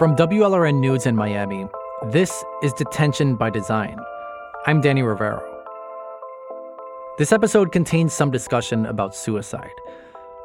[0.00, 1.68] From WLRN News in Miami,
[2.06, 4.00] this is Detention by Design.
[4.64, 5.42] I'm Danny Rivero.
[7.18, 9.74] This episode contains some discussion about suicide.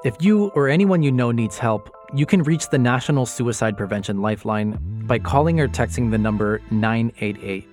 [0.04, 4.22] If you or anyone you know needs help, you can reach the National Suicide Prevention
[4.22, 4.78] Lifeline
[5.08, 7.66] by calling or texting the number 988.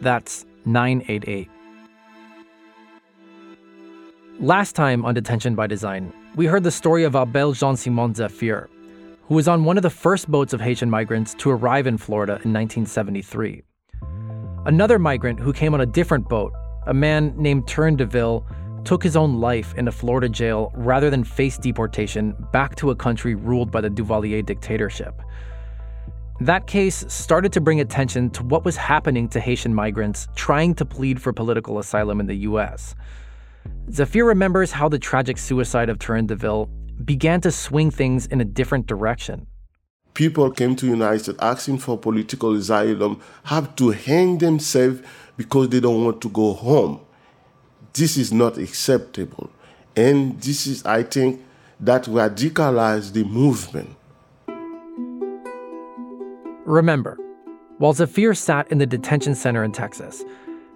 [0.00, 1.48] That's 988.
[4.40, 8.68] Last time on Detention by Design, we heard the story of Abel Jean Simon Zafir,
[9.28, 12.32] who was on one of the first boats of Haitian migrants to arrive in Florida
[12.44, 13.62] in 1973.
[14.66, 16.52] Another migrant who came on a different boat,
[16.86, 18.46] a man named Turenne DeVille,
[18.84, 22.94] took his own life in a Florida jail rather than face deportation back to a
[22.94, 25.20] country ruled by the Duvalier dictatorship.
[26.40, 30.84] That case started to bring attention to what was happening to Haitian migrants trying to
[30.84, 32.94] plead for political asylum in the US.
[33.90, 36.70] Zafir remembers how the tragic suicide of Turenne DeVille
[37.04, 39.46] began to swing things in a different direction.
[40.14, 45.00] People came to United States asking for political asylum, have to hang themselves
[45.36, 47.00] because they don't want to go home.
[47.92, 49.50] This is not acceptable.
[49.94, 51.44] And this is, I think,
[51.80, 53.94] that radicalized the movement.
[56.64, 57.18] Remember,
[57.78, 60.24] while Zafir sat in the detention center in Texas,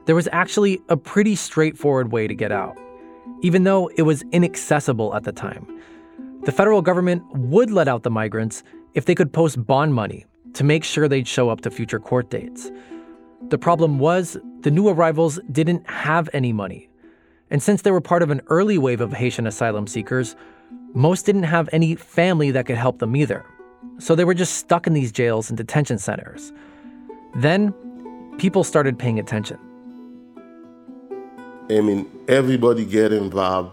[0.05, 2.77] there was actually a pretty straightforward way to get out,
[3.43, 5.67] even though it was inaccessible at the time.
[6.45, 8.63] The federal government would let out the migrants
[8.95, 10.25] if they could post bond money
[10.55, 12.71] to make sure they'd show up to future court dates.
[13.51, 16.89] The problem was the new arrivals didn't have any money.
[17.51, 20.35] And since they were part of an early wave of Haitian asylum seekers,
[20.95, 23.45] most didn't have any family that could help them either.
[23.99, 26.53] So they were just stuck in these jails and detention centers.
[27.35, 27.75] Then
[28.39, 29.59] people started paying attention.
[31.71, 33.73] I mean, everybody get involved.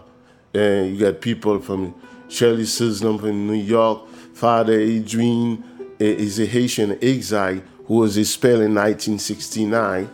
[0.54, 1.94] And you got people from
[2.28, 5.64] Shirley Chisholm from New York, Father Adrien
[5.98, 10.08] eh, is a Haitian exile who was expelled in 1969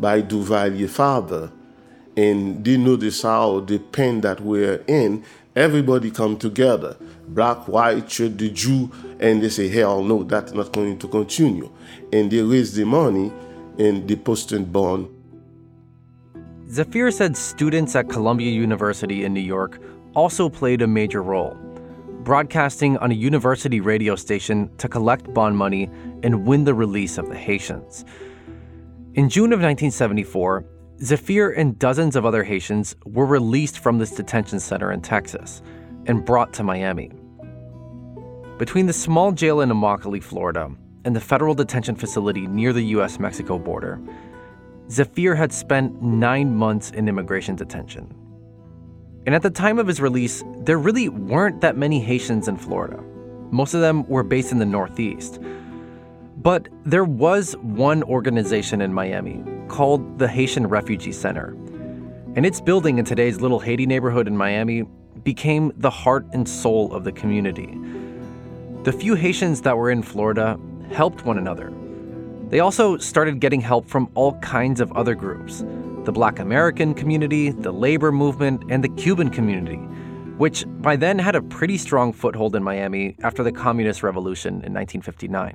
[0.00, 1.52] by Duvalier father.
[2.16, 6.96] And they notice how the pain that we're in, everybody come together,
[7.28, 8.90] black, white, the Jew,
[9.20, 11.70] and they say, hell no, that's not going to continue.
[12.12, 13.30] And they raise the money
[13.78, 15.14] and they posted bond.
[16.70, 19.80] Zafir said students at Columbia University in New York
[20.14, 21.56] also played a major role,
[22.28, 25.88] broadcasting on a university radio station to collect bond money
[26.22, 28.04] and win the release of the Haitians.
[29.14, 30.62] In June of 1974,
[31.00, 35.62] Zafir and dozens of other Haitians were released from this detention center in Texas
[36.04, 37.10] and brought to Miami.
[38.58, 40.70] Between the small jail in Immokalee, Florida,
[41.06, 43.98] and the federal detention facility near the US Mexico border,
[44.90, 48.14] Zafir had spent nine months in immigration detention.
[49.28, 52.96] And at the time of his release, there really weren't that many Haitians in Florida.
[53.50, 55.38] Most of them were based in the Northeast.
[56.38, 61.48] But there was one organization in Miami called the Haitian Refugee Center.
[62.36, 64.84] And its building in today's Little Haiti neighborhood in Miami
[65.24, 67.78] became the heart and soul of the community.
[68.84, 70.58] The few Haitians that were in Florida
[70.90, 71.70] helped one another.
[72.48, 75.62] They also started getting help from all kinds of other groups
[76.08, 79.76] the Black American community, the labor movement, and the Cuban community,
[80.38, 84.72] which by then had a pretty strong foothold in Miami after the Communist Revolution in
[84.72, 85.54] 1959.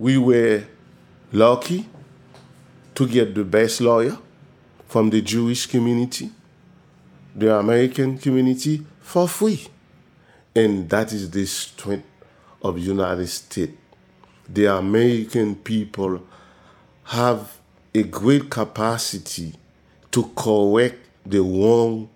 [0.00, 0.64] We were
[1.30, 1.88] lucky
[2.96, 4.18] to get the best lawyer
[4.88, 6.32] from the Jewish community,
[7.32, 9.68] the American community for free.
[10.56, 12.08] And that is the strength
[12.62, 13.78] of United States.
[14.48, 16.22] The American people
[17.04, 17.55] have
[17.96, 19.54] a great capacity
[20.10, 22.10] to correct the wrong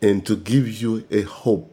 [0.00, 1.70] and to give you a hope.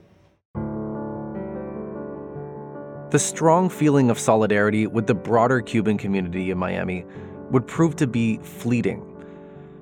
[3.11, 7.05] The strong feeling of solidarity with the broader Cuban community in Miami
[7.51, 9.01] would prove to be fleeting,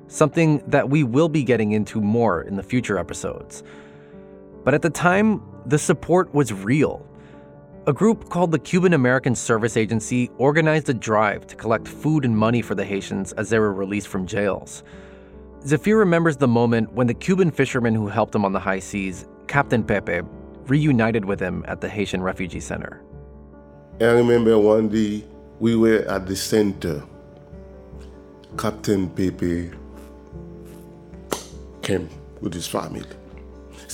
[0.07, 3.63] something that we will be getting into more in the future episodes.
[4.63, 7.03] But at the time, the support was real
[7.87, 12.37] a group called the Cuban American Service Agency organized a drive to collect food and
[12.37, 14.83] money for the Haitians as they were released from jails.
[15.65, 19.25] Zafir remembers the moment when the Cuban fisherman who helped him on the high seas,
[19.47, 20.19] Captain Pepe,
[20.65, 23.01] reunited with him at the Haitian Refugee Center.
[24.01, 25.23] I remember one day
[25.61, 27.01] we were at the center.
[28.57, 29.71] Captain Pepe
[31.81, 32.09] came
[32.41, 33.03] with his family.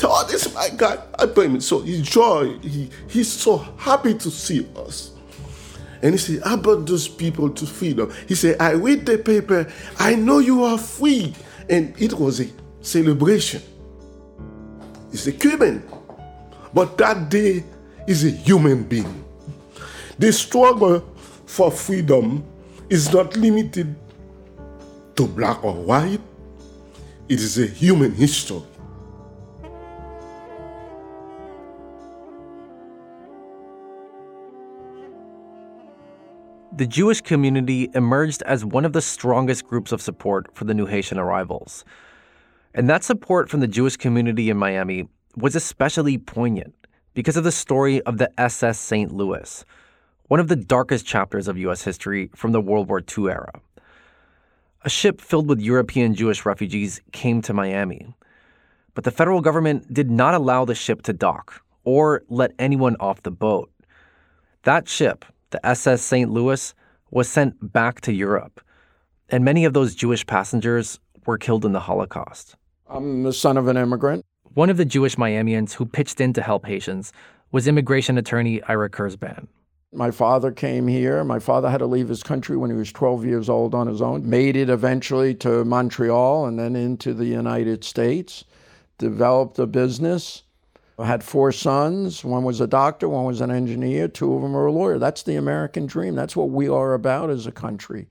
[0.03, 1.01] Oh, this my God.
[1.17, 1.61] I pray him.
[1.61, 2.57] So he's joy.
[2.59, 5.11] He, he's so happy to see us.
[6.01, 8.11] And he said, I brought those people to freedom.
[8.27, 9.71] He said, I read the paper.
[10.00, 11.33] I know you are free.
[11.69, 12.47] And it was a
[12.81, 13.61] celebration.
[15.11, 15.88] He's a Cuban.
[16.73, 17.63] But that day
[18.07, 19.23] is a human being.
[20.19, 21.00] The struggle
[21.45, 22.44] for freedom
[22.89, 23.95] is not limited
[25.15, 26.21] to black or white,
[27.29, 28.61] it is a human history.
[36.75, 40.88] The Jewish community emerged as one of the strongest groups of support for the new
[40.88, 41.86] Haitian arrivals.
[42.74, 46.74] And that support from the Jewish community in Miami was especially poignant
[47.14, 49.12] because of the story of the SS St.
[49.12, 49.64] Louis,
[50.30, 51.84] one of the darkest chapters of U.S.
[51.84, 53.62] history from the World War II era.
[54.84, 58.16] A ship filled with European Jewish refugees came to Miami,
[58.96, 63.22] but the federal government did not allow the ship to dock or let anyone off
[63.22, 63.70] the boat.
[64.64, 66.29] That ship, the SS St.
[66.29, 66.73] Louis,
[67.11, 68.59] was sent back to Europe,
[69.29, 72.55] and many of those Jewish passengers were killed in the Holocaust.
[72.89, 74.25] I'm the son of an immigrant.
[74.55, 77.13] One of the Jewish Miamians who pitched in to help Haitians
[77.51, 79.47] was immigration attorney Ira Kurzban.
[79.94, 81.23] My father came here.
[81.23, 84.01] My father had to leave his country when he was 12 years old on his
[84.01, 84.27] own.
[84.27, 88.44] Made it eventually to Montreal and then into the United States.
[88.97, 90.44] Developed a business.
[90.98, 92.24] I had four sons.
[92.24, 95.00] One was a doctor, one was an engineer, two of them were a lawyer.
[95.00, 96.16] That's the American dream.
[96.16, 98.07] That's what we are about as a country.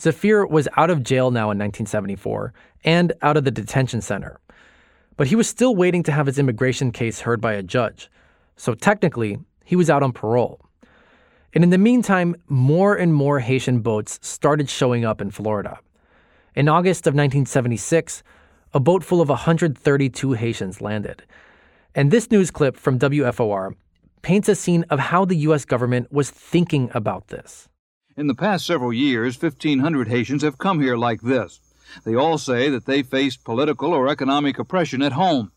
[0.00, 2.54] Zafir was out of jail now in 1974
[2.84, 4.40] and out of the detention center.
[5.16, 8.08] But he was still waiting to have his immigration case heard by a judge.
[8.56, 10.60] So technically, he was out on parole.
[11.52, 15.80] And in the meantime, more and more Haitian boats started showing up in Florida.
[16.54, 18.22] In August of 1976,
[18.72, 21.24] a boat full of 132 Haitians landed.
[21.98, 23.74] And this news clip from WFOR
[24.22, 25.64] paints a scene of how the U.S.
[25.64, 27.68] government was thinking about this.
[28.16, 31.58] In the past several years, 1,500 Haitians have come here like this.
[32.04, 35.50] They all say that they faced political or economic oppression at home.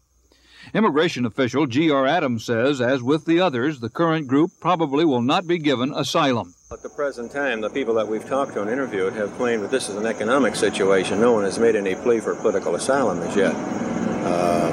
[0.73, 2.07] Immigration official G.R.
[2.07, 6.55] Adams says, as with the others, the current group probably will not be given asylum.
[6.71, 9.69] At the present time, the people that we've talked to and interviewed have claimed that
[9.69, 11.21] this is an economic situation.
[11.21, 13.53] No one has made any plea for political asylum as yet.
[13.53, 14.70] Uh,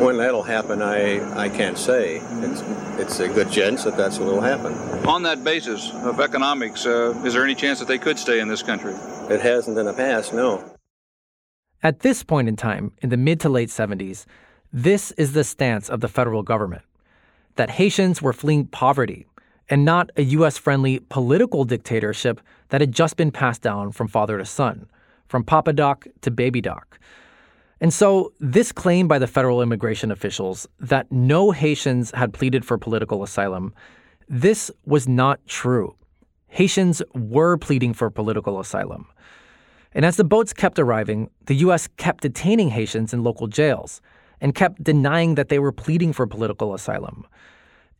[0.00, 2.16] when that'll happen, I, I can't say.
[2.16, 2.62] It's,
[2.98, 4.72] it's a good chance that that's what will happen.
[5.06, 8.48] On that basis of economics, uh, is there any chance that they could stay in
[8.48, 8.94] this country?
[9.28, 10.64] It hasn't in the past, no.
[11.82, 14.24] At this point in time, in the mid to late 70s,
[14.72, 16.82] this is the stance of the federal government
[17.56, 19.26] that Haitians were fleeing poverty
[19.68, 20.58] and not a U.S.
[20.58, 24.88] friendly political dictatorship that had just been passed down from father to son,
[25.26, 26.98] from Papa Doc to Baby Doc.
[27.80, 32.76] And so, this claim by the federal immigration officials that no Haitians had pleaded for
[32.76, 33.72] political asylum,
[34.28, 35.94] this was not true.
[36.48, 39.06] Haitians were pleading for political asylum.
[39.92, 41.88] And as the boats kept arriving, the U.S.
[41.96, 44.00] kept detaining Haitians in local jails
[44.40, 47.26] and kept denying that they were pleading for political asylum.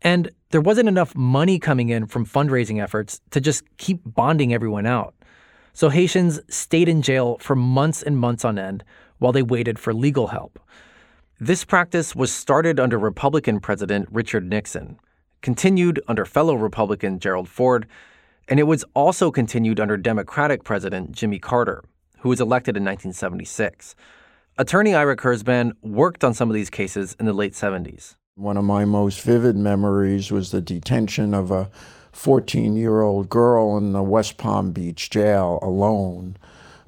[0.03, 4.87] And there wasn't enough money coming in from fundraising efforts to just keep bonding everyone
[4.87, 5.15] out.
[5.73, 8.85] So Haitians stayed in jail for months and months on end
[9.19, 10.59] while they waited for legal help.
[11.41, 14.99] This practice was started under Republican President Richard Nixon,
[15.41, 17.87] continued under fellow Republican Gerald Ford,
[18.49, 21.85] and it was also continued under Democratic President Jimmy Carter,
[22.21, 23.95] who was elected in 1976.
[24.57, 28.17] Attorney Ira Kurzban worked on some of these cases in the late 70s.
[28.35, 31.71] One of my most vivid memories was the detention of a
[32.11, 36.37] 14 year old girl in the West Palm Beach jail alone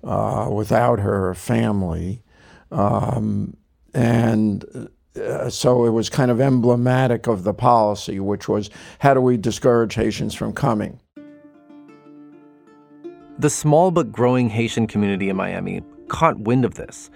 [0.04, 2.23] uh, without her family.
[2.71, 3.57] Um,
[3.95, 4.88] and
[5.21, 9.37] uh, so it was kind of emblematic of the policy, which was how do we
[9.37, 11.00] discourage Haitians from coming?
[13.38, 17.11] The small but growing Haitian community in Miami caught wind of this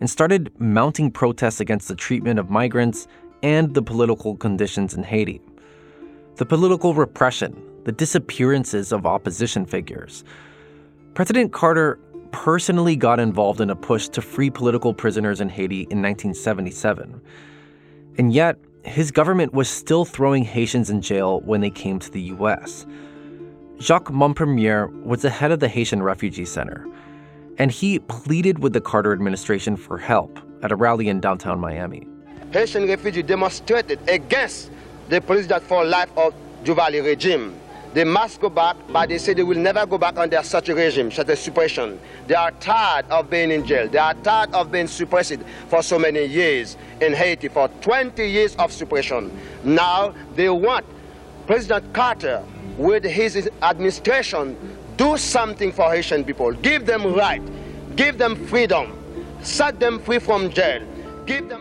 [0.00, 3.06] and started mounting protests against the treatment of migrants
[3.42, 5.40] and the political conditions in Haiti.
[6.36, 10.24] The political repression, the disappearances of opposition figures.
[11.14, 11.98] President Carter
[12.32, 17.20] personally got involved in a push to free political prisoners in Haiti in 1977.
[18.18, 22.22] And yet, his government was still throwing Haitians in jail when they came to the
[22.22, 22.84] U.S.
[23.80, 26.86] Jacques Mompremier was the head of the Haitian Refugee Center
[27.58, 32.06] and he pleaded with the Carter administration for help at a rally in downtown Miami.
[32.52, 34.70] Haitian refugees demonstrated against
[35.08, 36.34] the police that for life of
[36.64, 37.54] Duvalier regime.
[37.92, 40.74] They must go back, but they say they will never go back under such a
[40.74, 42.00] regime, such a suppression.
[42.26, 43.86] They are tired of being in jail.
[43.88, 48.56] They are tired of being suppressed for so many years in Haiti, for 20 years
[48.56, 49.30] of suppression.
[49.62, 50.86] Now they want
[51.46, 52.42] President Carter,
[52.78, 54.56] with his administration,
[54.96, 56.52] do something for Haitian people.
[56.52, 57.42] Give them right.
[57.96, 58.98] Give them freedom.
[59.42, 60.82] Set them free from jail.
[61.26, 61.60] Give them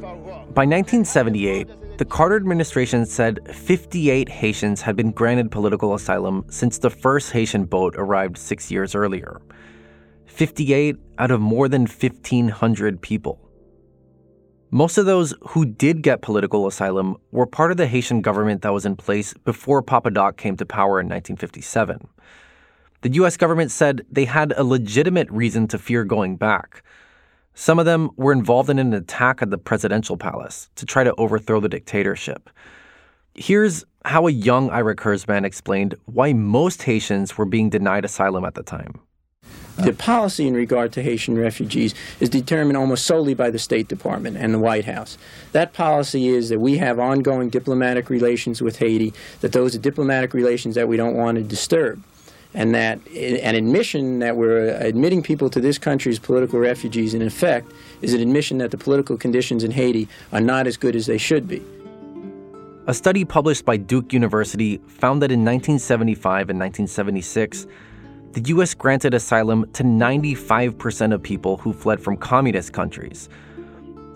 [0.00, 0.54] for work.
[0.54, 6.90] By 1978, the Carter administration said 58 Haitians had been granted political asylum since the
[6.90, 9.40] first Haitian boat arrived six years earlier.
[10.26, 13.38] 58 out of more than 1,500 people.
[14.72, 18.72] Most of those who did get political asylum were part of the Haitian government that
[18.72, 22.08] was in place before Papa Doc came to power in 1957.
[23.02, 23.36] The U.S.
[23.36, 26.82] government said they had a legitimate reason to fear going back.
[27.54, 31.14] Some of them were involved in an attack at the presidential palace to try to
[31.14, 32.50] overthrow the dictatorship.
[33.34, 38.54] Here's how a young Ira Kurzban explained why most Haitians were being denied asylum at
[38.54, 39.00] the time.
[39.76, 44.36] The policy in regard to Haitian refugees is determined almost solely by the State Department
[44.36, 45.18] and the White House.
[45.50, 50.32] That policy is that we have ongoing diplomatic relations with Haiti, that those are diplomatic
[50.32, 52.02] relations that we don't want to disturb
[52.54, 57.22] and that an admission that we're admitting people to this country as political refugees, in
[57.22, 61.06] effect, is an admission that the political conditions in Haiti are not as good as
[61.06, 61.62] they should be.
[62.86, 67.66] A study published by Duke University found that in 1975 and 1976,
[68.32, 68.74] the U.S.
[68.74, 73.28] granted asylum to 95% of people who fled from communist countries.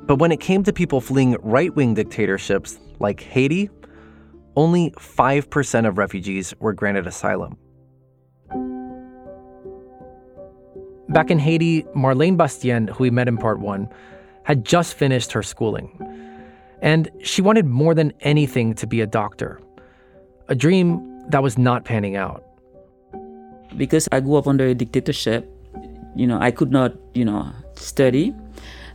[0.06, 3.70] But when it came to people fleeing right wing dictatorships like Haiti,
[4.56, 7.56] only 5% of refugees were granted asylum.
[11.08, 13.88] Back in Haiti, Marlene Bastien, who we met in part one,
[14.42, 15.90] had just finished her schooling.
[16.80, 19.60] And she wanted more than anything to be a doctor,
[20.48, 22.44] a dream that was not panning out
[23.76, 25.48] because I grew up under a dictatorship,
[26.16, 28.34] you know, I could not, you know, study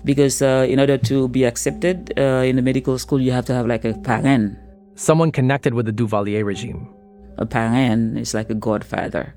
[0.04, 3.54] because uh, in order to be accepted uh, in the medical school, you have to
[3.54, 4.58] have like a parent.
[4.96, 6.94] Someone connected with the Duvalier regime.
[7.38, 9.34] A parent is like a godfather.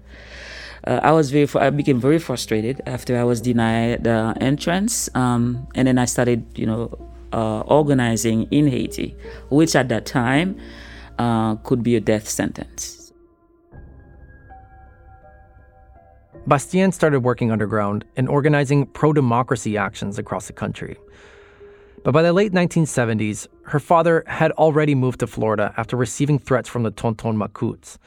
[0.85, 5.66] Uh, I was very, I became very frustrated after I was denied the entrance, um,
[5.75, 6.99] and then I started, you know,
[7.33, 9.16] uh, organizing in Haiti,
[9.50, 10.59] which at that time
[11.18, 13.12] uh, could be a death sentence.
[16.47, 20.97] Bastien started working underground and organizing pro democracy actions across the country.
[22.04, 26.68] But by the late 1970s, her father had already moved to Florida after receiving threats
[26.68, 27.99] from the Tonton Macoutes,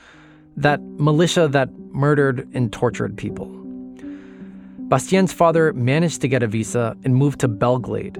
[0.60, 3.48] that militia that murdered and tortured people.
[4.90, 8.18] Bastien's father managed to get a visa and moved to Belle Glade,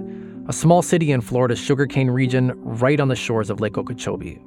[0.48, 4.38] a small city in Florida's sugarcane region right on the shores of Lake Okeechobee.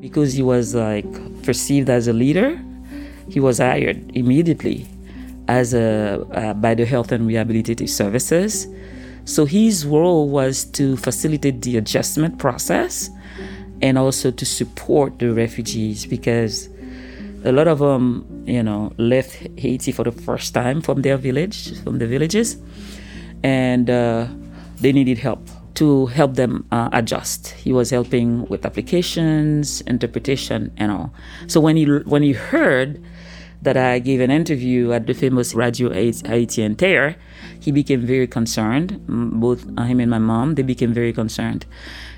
[0.00, 1.10] Because he was like
[1.42, 2.62] perceived as a leader,
[3.28, 4.86] he was hired immediately
[5.48, 8.68] as a uh, by the Health and Rehabilitative Services.
[9.24, 13.10] So his role was to facilitate the adjustment process
[13.82, 16.68] and also to support the refugees because
[17.44, 21.80] a lot of them, you know, left Haiti for the first time from their village,
[21.82, 22.58] from the villages,
[23.42, 24.26] and uh,
[24.76, 27.48] they needed help to help them uh, adjust.
[27.52, 31.14] He was helping with applications, interpretation, and all.
[31.46, 33.02] So when he when he heard
[33.62, 37.16] that I gave an interview at the famous Radio Haiti Inter,
[37.60, 39.00] he became very concerned.
[39.06, 41.66] Both uh, him and my mom, they became very concerned.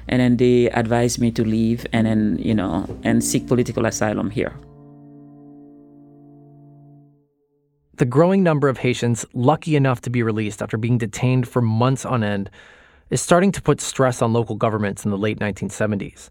[0.09, 4.31] And then they advised me to leave and then, you know, and seek political asylum
[4.31, 4.55] here.
[7.97, 12.05] The growing number of Haitians lucky enough to be released after being detained for months
[12.05, 12.51] on end
[13.11, 16.31] is starting to put stress on local governments in the late 1970s.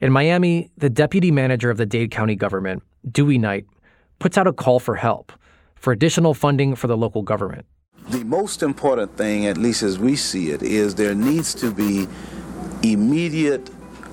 [0.00, 2.82] In Miami, the deputy manager of the Dade County government,
[3.12, 3.66] Dewey Knight,
[4.20, 5.32] puts out a call for help,
[5.74, 7.66] for additional funding for the local government.
[8.10, 12.06] The most important thing, at least as we see it, is there needs to be
[12.82, 13.68] immediate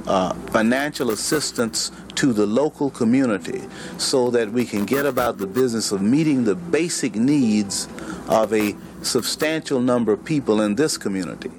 [0.07, 3.61] uh, financial assistance to the local community
[3.97, 7.87] so that we can get about the business of meeting the basic needs
[8.29, 11.51] of a substantial number of people in this community.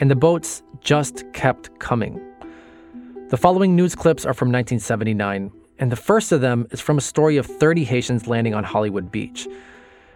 [0.00, 2.20] And the boats just kept coming.
[3.30, 7.00] The following news clips are from 1979 and the first of them is from a
[7.00, 9.46] story of 30 Haitians landing on Hollywood Beach.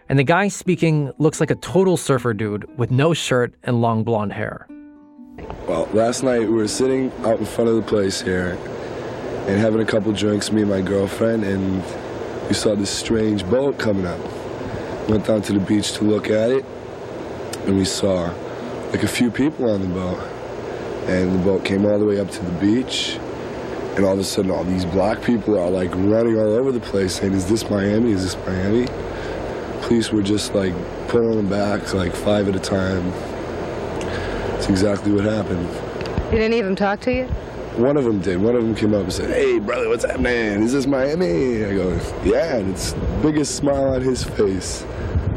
[0.09, 4.05] And the guy speaking looks like a total surfer dude with no shirt and long
[4.05, 4.67] blonde hair.
[5.67, 8.59] Well, last night we were sitting out in front of the place here
[9.47, 11.83] and having a couple drinks, me and my girlfriend, and
[12.49, 14.21] we saw this strange boat coming up.
[15.09, 16.65] Went down to the beach to look at it,
[17.67, 18.33] and we saw
[18.91, 20.19] like a few people on the boat.
[21.09, 23.19] And the boat came all the way up to the beach,
[23.97, 26.81] and all of a sudden all these black people are like running all over the
[26.81, 28.13] place saying, is this Miami?
[28.13, 28.87] Is this Miami?
[29.83, 30.73] Police were just like
[31.09, 33.11] pulling them back like five at a time.
[34.53, 35.69] That's exactly what happened.
[36.31, 37.25] Did any of them talk to you?
[37.77, 38.41] One of them did.
[38.41, 40.63] One of them came up and said, hey, brother, what's happening?
[40.63, 41.65] Is this Miami?
[41.65, 44.85] I go, yeah, and it's the biggest smile on his face.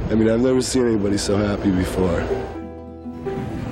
[0.10, 2.20] I mean, I've never seen anybody so happy before.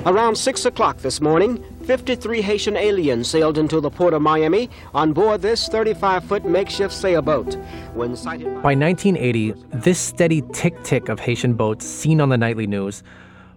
[0.06, 5.12] Around 6 o'clock this morning, 53 Haitian aliens sailed into the port of Miami on
[5.12, 7.56] board this 35 foot makeshift sailboat.
[7.92, 12.66] When sighted by 1980, this steady tick tick of Haitian boats seen on the nightly
[12.66, 13.02] news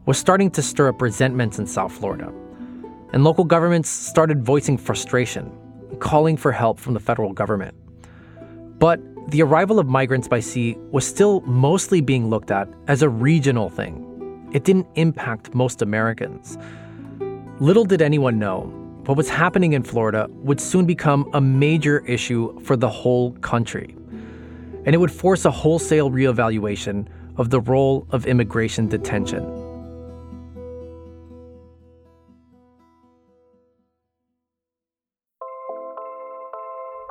[0.06, 2.32] was starting to stir up resentments in South Florida.
[3.14, 5.52] And local governments started voicing frustration,
[6.00, 7.76] calling for help from the federal government.
[8.80, 13.10] But the arrival of migrants by sea was still mostly being looked at as a
[13.10, 14.04] regional thing.
[14.54, 16.58] It didn't impact most Americans.
[17.60, 18.72] Little did anyone know,
[19.08, 23.96] what was happening in Florida would soon become a major issue for the whole country.
[24.86, 29.44] And it would force a wholesale reevaluation of the role of immigration detention.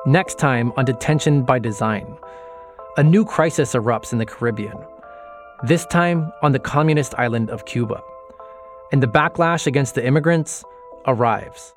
[0.07, 2.07] Next time on Detention by Design,
[2.97, 4.79] a new crisis erupts in the Caribbean,
[5.65, 8.01] this time on the communist island of Cuba
[8.93, 10.65] and the backlash against the immigrants
[11.07, 11.73] arrives.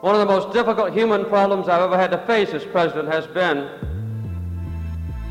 [0.00, 3.26] One of the most difficult human problems I've ever had to face as president has
[3.26, 3.70] been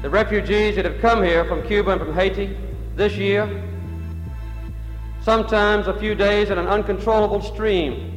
[0.02, 2.58] the refugees that have come here from Cuba and from Haiti
[2.96, 3.64] this year,
[5.22, 8.10] sometimes a few days in an uncontrollable stream.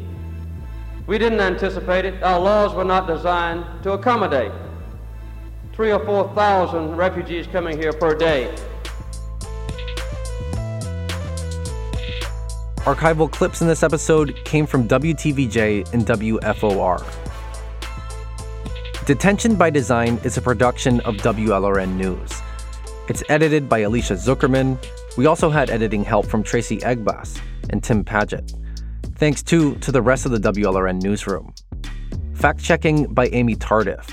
[1.07, 2.23] We didn't anticipate it.
[2.23, 4.51] Our laws were not designed to accommodate
[5.73, 8.53] three or four thousand refugees coming here per day.
[12.87, 17.05] Archival clips in this episode came from WTVJ and WFOR.
[19.07, 22.31] Detention by Design is a production of WLRN News.
[23.09, 24.79] It's edited by Alicia Zuckerman.
[25.17, 27.41] We also had editing help from Tracy Egbas
[27.71, 28.57] and Tim Padgett.
[29.17, 31.53] Thanks too to the rest of the WLRN newsroom.
[32.35, 34.13] Fact checking by Amy Tardif.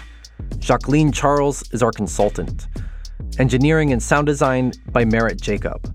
[0.58, 2.68] Jacqueline Charles is our consultant.
[3.38, 5.93] Engineering and sound design by Merritt Jacob.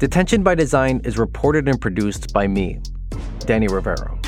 [0.00, 2.80] Detention by Design is reported and produced by me,
[3.40, 4.19] Danny Rivero.